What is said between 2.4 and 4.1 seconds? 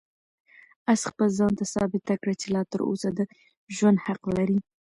چې لا تر اوسه د ژوند